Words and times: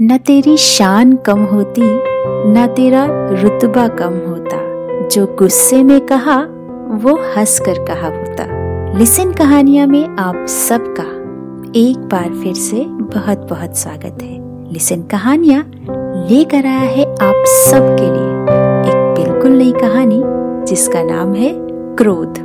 न 0.00 0.16
तेरी 0.18 0.56
शान 0.56 1.16
कम 1.16 1.38
होती, 1.44 1.82
न 2.50 2.66
तेरा 2.76 3.06
रुतबा 3.10 3.88
कम 3.88 4.12
होता। 4.28 4.58
जो 5.08 5.26
गुस्से 5.26 5.82
में 5.82 6.00
कहा, 6.00 6.36
वो 6.90 7.14
हंस 7.36 7.60
कर 7.60 7.74
कहा 7.74 8.06
होता। 8.06 8.44
लिसन 8.98 9.32
कहानियाँ 9.32 9.86
में 9.86 10.08
आप 10.08 10.46
सबका 10.48 11.02
एक 11.80 11.98
बार 11.98 12.30
फिर 12.42 12.54
से 12.54 12.84
बहुत 12.88 13.38
बहुत 13.38 13.78
स्वागत 13.78 14.18
है। 14.22 14.72
लिसन 14.72 15.02
कहानियाँ 15.02 15.62
लेकर 16.30 16.66
आया 16.66 16.90
है 16.90 17.12
आप 17.12 17.44
सबके 17.46 18.04
लिए 18.04 18.42
एक 18.90 19.14
बिल्कुल 19.18 19.50
नई 19.50 19.72
कहानी, 19.72 20.22
जिसका 20.66 21.02
नाम 21.02 21.34
है 21.34 21.54
क्रोध। 21.96 22.38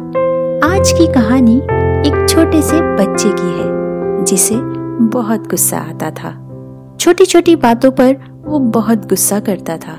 आज 0.64 0.92
की 0.92 1.14
कहानी 1.14 1.58
एक 2.08 2.26
छोटे 2.30 2.62
से 2.62 2.82
बच्चे 2.82 3.30
की 3.30 3.62
है, 3.62 4.24
जिसे 4.24 4.56
बहुत 5.06 5.50
गुस्सा 5.50 5.78
आता 5.78 6.12
था। 6.12 6.43
छोटी 7.04 7.26
छोटी 7.26 7.56
बातों 7.56 7.90
पर 7.92 8.16
वो 8.46 8.60
बहुत 8.60 9.08
गुस्सा 9.08 9.40
करता 9.40 9.76
था। 9.78 9.94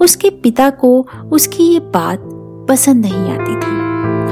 उसके 0.00 0.28
पिता 0.42 0.68
को 0.70 0.90
उसकी 1.32 1.64
ये 1.64 1.80
बात 1.94 2.20
पसंद 2.68 3.04
नहीं 3.04 3.30
आती 3.30 3.56
थी 3.56 3.74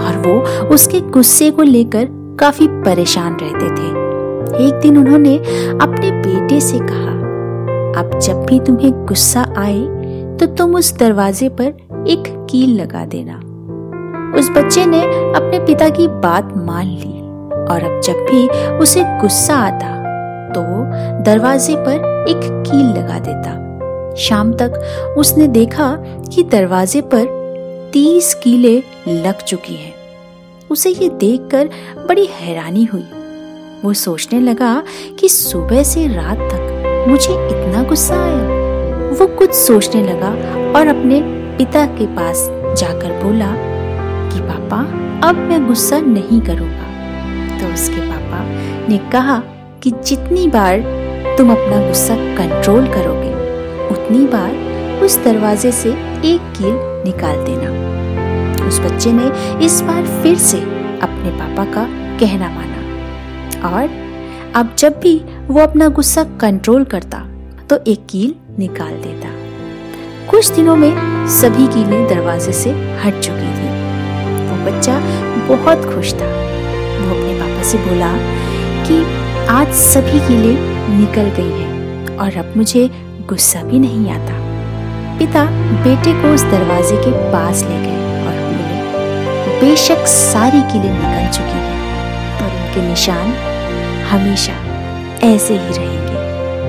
और 0.02 0.16
वो 0.19 0.69
उसके 0.74 1.01
गुस्से 1.10 1.51
को 1.51 1.62
लेकर 1.62 2.07
काफ़ी 2.41 2.69
परेशान 2.69 3.37
रहते 3.41 3.69
थे। 3.70 3.88
एक 4.66 4.80
दिन 4.83 4.97
उन्होंने 4.98 5.37
अपने 5.37 6.10
बेटे 6.12 6.60
से 6.60 6.79
कहा, 6.79 7.12
अब 8.01 8.19
जब 8.19 8.45
भी 8.46 8.60
तुम्हें 8.60 8.93
गुस्सा 9.07 9.43
आए 9.57 9.80
तो 10.38 10.46
तुम 10.46 10.74
उस 10.77 10.93
दरवाजे 10.98 11.48
पर 11.48 12.05
एक 12.09 12.23
कील 12.51 12.80
लगा 12.80 13.05
देना। 13.07 13.37
उस 14.38 14.51
बच्चे 14.51 14.87
ने 14.87 15.02
अपने 15.32 15.59
पिता 15.59 15.88
की 15.88 16.09
बात 16.09 16.57
मान 16.57 16.87
ली 16.87 17.21
और 17.65 17.82
अब 17.82 18.01
जब 18.01 18.27
भी 18.30 18.48
उसे 18.79 19.05
गुस्सा 19.21 19.57
आता 19.57 20.04
तो 20.55 20.63
वो 20.63 20.85
दरवाजे 21.23 21.77
पर 21.77 22.27
एक 22.29 22.65
कील 22.67 22.87
लगा 22.87 23.19
देता। 23.19 23.65
शाम 24.17 24.53
तक 24.53 24.73
उसने 25.19 25.47
देखा 25.47 25.97
कि 26.35 26.43
दरवाजे 26.43 27.01
पर 27.01 27.45
तीस 27.93 28.35
कीले 28.35 28.83
लग 29.09 29.43
चुकी 29.43 29.74
हैं। 29.74 29.95
उसे 30.71 30.91
ये 30.91 31.09
देखकर 31.09 31.69
बड़ी 32.09 32.27
हैरानी 32.27 32.85
हुई। 32.85 33.05
वो 33.85 33.93
सोचने 33.93 34.41
लगा 34.41 34.83
कि 35.19 35.29
सुबह 35.29 35.83
से 35.83 36.07
रात 36.07 36.38
तक 36.38 36.71
मुझे 37.09 37.33
इतना 37.33 37.83
गुस्सा 37.83 38.15
आया। 38.15 38.65
वो 39.11 39.27
कुछ 39.27 39.52
सोचने 39.52 40.02
लगा 40.02 40.30
और 40.79 40.87
अपने 40.87 41.21
पिता 41.59 41.87
के 41.87 42.07
पास 42.07 42.37
जाकर 42.79 43.24
बोला 43.24 43.55
कि, 44.33 44.41
पापा, 44.41 44.80
अब 45.29 45.35
मैं 45.37 45.66
गुस्सा 45.66 46.01
नहीं 46.01 46.41
करूँगा। 46.41 46.85
तो 47.59 47.74
उसके 47.74 48.01
पापा 48.01 48.45
ने 48.89 48.99
कहा 48.99 49.43
कि 49.85 49.90
जितनी 50.07 50.46
बार 50.49 50.79
तुम 51.38 51.51
अपना 51.52 51.79
गुस्सा 51.87 52.15
कंट्रोल 52.37 52.87
करोगे, 52.87 53.32
उतनी 53.88 54.27
बार 54.27 55.02
उस 55.04 55.16
दरवाजे 55.24 55.73
से 55.73 55.88
एक 56.24 56.52
कील 56.57 56.77
निकाल 57.04 57.45
देना। 57.45 58.66
उस 58.66 58.79
बच्चे 58.80 59.12
ने 59.12 59.24
इस 59.65 59.80
बार 59.80 60.07
फिर 60.23 60.38
से 60.38 60.60
अपने 61.02 61.30
पापा 61.30 61.65
का 61.65 61.85
कहना 62.21 62.49
माना। 62.49 63.68
और 63.68 63.88
अब 64.55 64.75
जब 64.78 64.99
भी 65.00 65.16
वो 65.49 65.60
अपना 65.60 65.88
गुस्सा 65.88 66.25
कंट्रोल 66.41 66.84
करता 66.84 67.19
तो 67.71 67.78
एक 67.87 68.06
कील 68.10 68.34
निकाल 68.59 68.94
देता। 69.03 69.28
कुछ 70.31 70.49
दिनों 70.49 70.77
में 70.77 71.27
सभी 71.31 71.66
कीलें 71.66 72.06
दरवाजे 72.09 72.53
से 72.53 72.71
हट 73.05 73.21
चुकी 73.21 73.53
थी। 73.53 73.69
वो 74.49 74.56
बच्चा 74.65 74.99
बहुत 75.49 75.84
खुश 75.94 76.15
था। 76.15 76.32
वो 76.97 77.10
अपने 77.10 77.38
पापा 77.41 77.62
से 77.62 77.78
बोला 77.78 78.12
कि 78.87 79.24
आज 79.48 79.72
सभी 79.72 80.20
कीलें 80.28 80.54
निकल 80.98 81.22
गई 81.22 81.50
हैं 81.50 82.16
और 82.19 82.37
अब 82.37 82.54
मुझे 82.56 82.91
गुस्सा 83.28 83.62
भी 83.62 83.78
नहीं 83.78 84.10
आता। 84.10 84.34
पिता 85.19 85.44
बेटे 85.82 86.22
को 86.22 86.34
उस 86.34 86.42
दरवाजे 86.42 86.97
के 86.97 87.32
पास 87.32 87.62
ले 87.62 87.78
गए 87.78 88.26
और 88.26 88.53
बोले, 88.53 89.60
बेशक 89.60 90.06
सारी 90.06 90.60
कीलें 90.60 90.94
निकल 90.94 91.33
चुकी 91.33 91.59
हैं, 91.59 92.41
पर 92.41 92.44
उनके 92.44 92.88
निशान 92.88 93.28
हमेशा 94.03 94.53
ऐसे 95.27 95.54
ही 95.54 95.75
रहेंगे। 95.75 96.15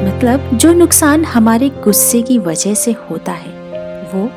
मतलब 0.08 0.58
जो 0.58 0.74
नुकसान 0.74 1.26
हमारे 1.26 1.70
गुस्से 1.70 2.22
की 2.22 2.38
वजह 2.38 2.74
से 2.74 2.92
होता 2.92 3.32
है, 3.32 3.52
वो 4.14 4.30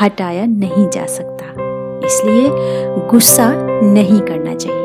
हटाया 0.00 0.46
नहीं 0.46 0.90
जा 0.90 1.06
सकता। 1.06 1.44
इसलिए 2.06 2.50
गुस्सा 3.10 3.52
नहीं 3.82 4.20
करना 4.20 4.54
चाहिए। 4.54 4.82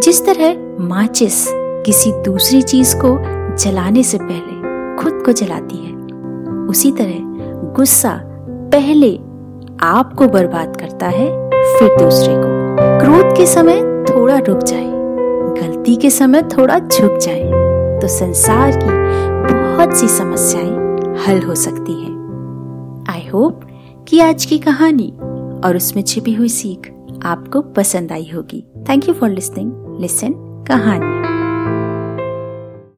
जिस 0.00 0.26
तरह 0.26 0.56
माचिस 0.80 1.59
किसी 1.86 2.12
दूसरी 2.24 2.60
चीज़ 2.62 2.94
को 2.96 3.16
जलाने 3.56 4.02
से 4.02 4.18
पहले 4.18 4.58
खुद 4.96 5.22
को 5.26 5.32
जलाती 5.32 5.76
है। 5.76 5.92
उसी 6.66 6.90
तरह 6.92 7.18
गुस्सा 7.76 8.12
पहले 8.72 9.16
आपको 9.82 10.26
बर्बाद 10.28 10.76
करता 10.76 11.06
है, 11.06 11.28
फिर 11.50 11.96
दूसरे 11.98 12.34
को। 12.34 12.98
क्रोध 13.00 13.36
के 13.36 13.46
समय 13.46 13.80
थोड़ा 14.04 14.38
रुक 14.38 14.58
जाए, 14.58 14.90
गलती 15.56 15.96
के 15.96 16.10
समय 16.10 16.42
थोड़ा 16.48 16.78
झुक 16.78 17.18
जाए 17.18 17.98
तो 18.00 18.08
संसार 18.08 18.72
की 18.76 18.90
बहुत 19.46 19.96
सी 19.96 20.08
समस्याएँ 20.08 20.70
हल 21.24 21.42
हो 21.42 21.54
सकती 21.54 21.92
हैं। 21.92 23.04
आई 23.10 23.26
होप 23.28 23.60
कि 24.08 24.20
आज 24.20 24.44
की 24.44 24.58
कहानी 24.58 25.12
और 25.64 25.76
उसमें 25.76 26.02
छिपी 26.02 26.34
हुई 26.34 26.48
सीख 26.48 26.90
आपको 27.24 27.60
पसंद 27.72 28.12
आई 28.12 28.30
होगी। 28.34 28.64
Thank 28.88 29.08
you 29.08 29.14
for 29.14 29.30
listening 29.30 30.00
listen 30.00 30.34
कहानी। 30.68 31.09